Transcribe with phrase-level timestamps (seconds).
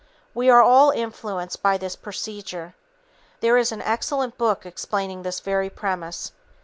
[0.33, 2.73] We are all influenced by this procedure.
[3.41, 6.31] There is an excellent book explaining this very premise.